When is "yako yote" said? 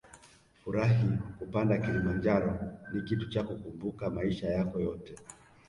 4.49-5.15